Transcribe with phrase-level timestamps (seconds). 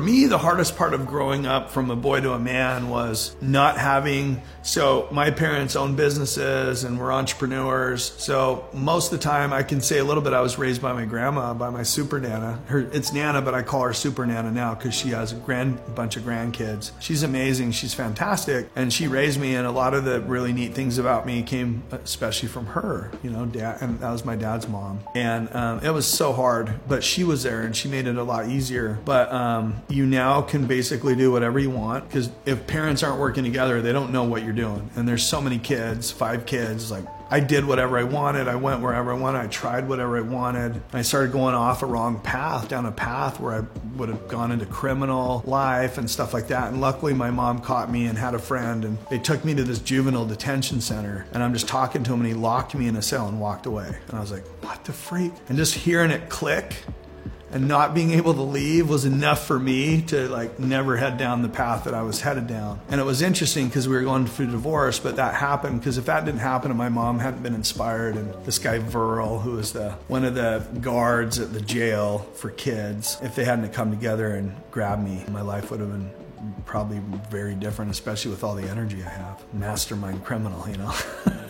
[0.00, 3.36] For me, the hardest part of growing up from a boy to a man was
[3.42, 4.40] not having.
[4.62, 8.10] So, my parents own businesses and were entrepreneurs.
[8.16, 10.32] So, most of the time, I can say a little bit.
[10.32, 12.60] I was raised by my grandma, by my super nana.
[12.68, 15.78] Her, it's Nana, but I call her super Nana now because she has a grand
[15.94, 16.92] bunch of grandkids.
[16.98, 17.72] She's amazing.
[17.72, 19.54] She's fantastic, and she raised me.
[19.54, 23.10] And a lot of the really neat things about me came, especially from her.
[23.22, 25.00] You know, dad, and that was my dad's mom.
[25.14, 28.24] And um, it was so hard, but she was there, and she made it a
[28.24, 28.98] lot easier.
[29.04, 33.44] But um, you now can basically do whatever you want because if parents aren't working
[33.44, 34.88] together, they don't know what you're doing.
[34.96, 38.48] And there's so many kids, five kids, like I did whatever I wanted.
[38.48, 39.38] I went wherever I wanted.
[39.38, 40.82] I tried whatever I wanted.
[40.92, 44.50] I started going off a wrong path, down a path where I would have gone
[44.50, 46.72] into criminal life and stuff like that.
[46.72, 49.62] And luckily, my mom caught me and had a friend, and they took me to
[49.62, 51.24] this juvenile detention center.
[51.32, 53.66] And I'm just talking to him, and he locked me in a cell and walked
[53.66, 53.96] away.
[54.08, 55.32] And I was like, what the freak?
[55.48, 56.74] And just hearing it click
[57.52, 61.42] and not being able to leave was enough for me to like never head down
[61.42, 62.80] the path that I was headed down.
[62.88, 66.06] And it was interesting because we were going through divorce, but that happened because if
[66.06, 69.72] that didn't happen and my mom hadn't been inspired and this guy Verl, who was
[69.72, 74.34] the one of the guards at the jail for kids, if they hadn't come together
[74.34, 76.10] and grabbed me, my life would have been
[76.64, 79.54] probably very different, especially with all the energy I have.
[79.54, 80.94] Mastermind criminal, you know.